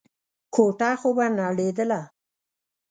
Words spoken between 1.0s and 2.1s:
به نړېدله.